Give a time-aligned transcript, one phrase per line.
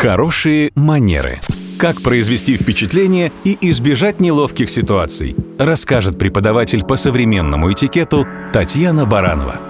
[0.00, 1.40] Хорошие манеры.
[1.76, 9.60] Как произвести впечатление и избежать неловких ситуаций, расскажет преподаватель по современному этикету Татьяна Баранова.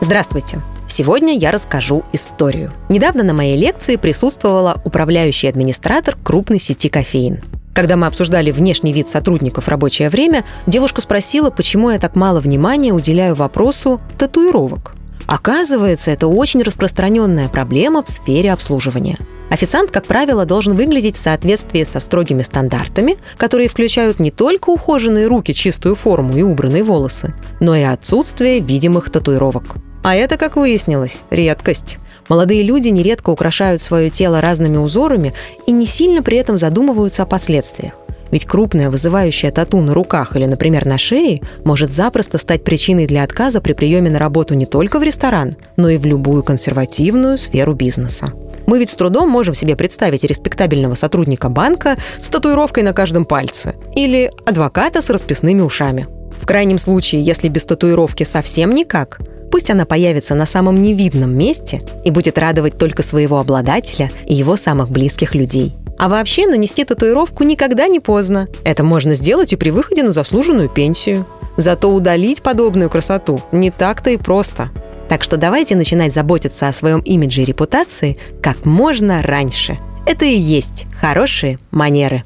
[0.00, 0.62] Здравствуйте!
[0.88, 2.72] Сегодня я расскажу историю.
[2.88, 7.40] Недавно на моей лекции присутствовала управляющий администратор крупной сети кофеин.
[7.74, 12.40] Когда мы обсуждали внешний вид сотрудников в рабочее время, девушка спросила, почему я так мало
[12.40, 14.94] внимания уделяю вопросу татуировок.
[15.30, 19.16] Оказывается, это очень распространенная проблема в сфере обслуживания.
[19.48, 25.28] Официант, как правило, должен выглядеть в соответствии со строгими стандартами, которые включают не только ухоженные
[25.28, 29.76] руки, чистую форму и убранные волосы, но и отсутствие видимых татуировок.
[30.02, 31.98] А это, как выяснилось, редкость.
[32.28, 35.32] Молодые люди нередко украшают свое тело разными узорами
[35.64, 37.92] и не сильно при этом задумываются о последствиях.
[38.30, 43.24] Ведь крупная вызывающая тату на руках или, например, на шее может запросто стать причиной для
[43.24, 47.74] отказа при приеме на работу не только в ресторан, но и в любую консервативную сферу
[47.74, 48.32] бизнеса.
[48.66, 53.74] Мы ведь с трудом можем себе представить респектабельного сотрудника банка с татуировкой на каждом пальце
[53.96, 56.06] или адвоката с расписными ушами.
[56.40, 59.18] В крайнем случае, если без татуировки совсем никак,
[59.50, 64.56] Пусть она появится на самом невидном месте и будет радовать только своего обладателя и его
[64.56, 65.74] самых близких людей.
[66.00, 68.48] А вообще нанести татуировку никогда не поздно.
[68.64, 71.26] Это можно сделать и при выходе на заслуженную пенсию.
[71.58, 74.70] Зато удалить подобную красоту не так-то и просто.
[75.10, 79.78] Так что давайте начинать заботиться о своем имидже и репутации как можно раньше.
[80.06, 82.24] Это и есть хорошие манеры.